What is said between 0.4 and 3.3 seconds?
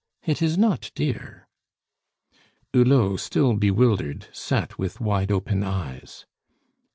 is not dear." Hulot,